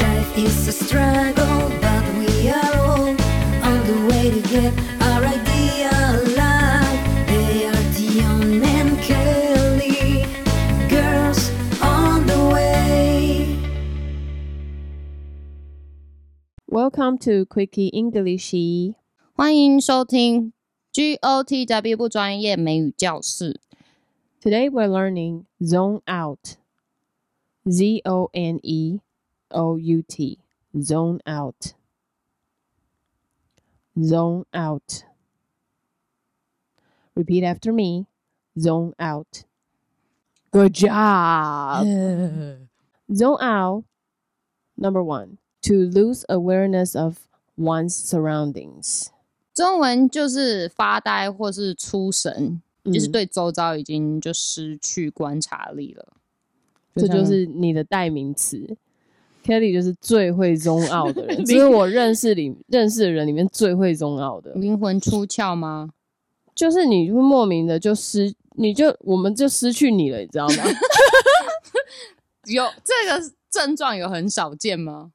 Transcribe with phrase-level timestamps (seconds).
[0.00, 3.08] Life is a struggle, but we are all
[3.62, 4.72] on the way to get
[5.02, 7.00] our idea alive.
[7.28, 10.24] They are Dion and Kelly,
[10.88, 11.50] girls
[11.82, 13.56] on the way.
[16.66, 18.94] Welcome to Quickie English.
[19.34, 20.52] 欢迎收听
[20.92, 23.60] GOTW 不专业美语教室。
[24.42, 26.56] Today we're learning zone out.
[27.68, 29.00] Z O N E
[29.50, 30.38] O U T.
[30.80, 31.74] Zone out.
[34.02, 35.04] Zone out.
[37.14, 38.06] Repeat after me.
[38.58, 39.44] Zone out.
[40.50, 41.86] Good job.
[43.14, 43.84] Zone out.
[44.76, 49.10] Number one, to lose awareness of one's surroundings.
[49.54, 56.14] 中文就是发呆或是出神，就是嗯对周遭已经就失去观察力了。
[56.97, 58.75] 这就是你的代名词。
[59.43, 65.91] Kelly 就是最会中奥的人， 这是我认识里认识的人里面最会中奥的，灵魂出窍吗？
[66.53, 70.63] 就是你会莫名的就失，你就我们就失去你了，你知道吗？
[72.47, 75.11] 有这个症状有很少见吗？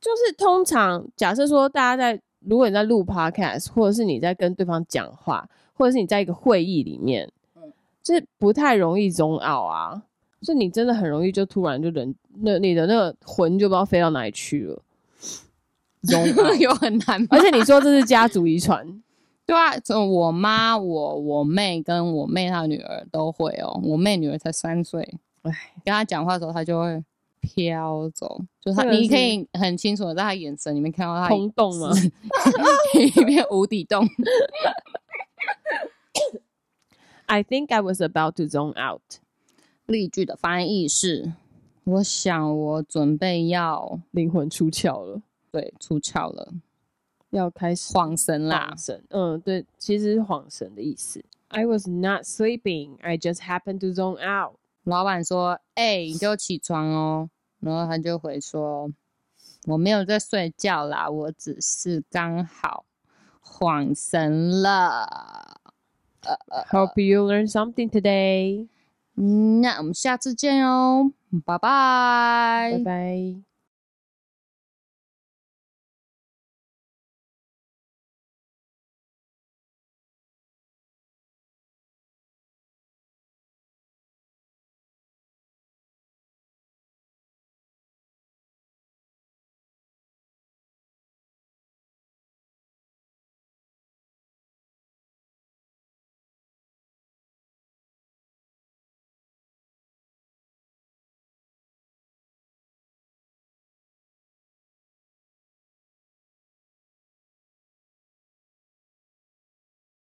[0.00, 7.28] 就是通常假设说大家在，如果你在录 podcast，或者是你在跟对方讲话，或者是你在一个会议里面，
[8.04, 10.02] 就是不太容易中奥啊，
[10.42, 14.82] 就你真的很容易就突然就人那你的那个魂就不知道飞到哪里去了，
[16.08, 16.54] 中奥。
[16.54, 17.28] 有很难吗？
[17.30, 19.02] 而且你说这是家族遗传，
[19.46, 19.72] 对啊，
[20.10, 23.80] 我妈、我、我妹跟我妹她女儿都会哦。
[23.84, 25.02] 我妹女儿才三岁，
[25.42, 25.52] 哎，
[25.84, 27.04] 跟她讲话的时候，她就会
[27.40, 31.90] 飘走，就是你可以很清楚的在她眼神里面看到她空洞吗？
[32.94, 34.06] 一片无底洞。
[37.26, 39.00] I think I was about to zone out。
[39.86, 41.32] 例句的翻译是：
[41.84, 46.52] 我想我准备要灵魂出窍了，对出窍了，
[47.30, 48.78] 要开始晃神啦晃。
[48.78, 49.04] 神。
[49.10, 51.24] 嗯，对，其实是晃神的意思。
[51.48, 52.96] I was not sleeping.
[53.00, 54.56] I just happened to zone out.
[54.84, 57.28] 老板说：“哎、 你给我起床哦。”
[57.60, 58.90] 然后他就回说
[59.66, 62.84] ：“我没有在睡觉啦，我只是刚好
[63.40, 65.60] 晃神了。
[66.70, 68.68] Hope you learned something today.
[69.16, 71.12] 嗯那我们下次见哦，
[71.44, 73.51] 拜拜拜拜。